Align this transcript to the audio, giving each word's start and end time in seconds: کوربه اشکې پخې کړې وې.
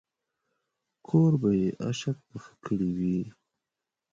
کوربه 1.07 1.51
اشکې 1.87 2.11
پخې 2.29 2.53
کړې 2.63 2.89
وې. 2.97 3.19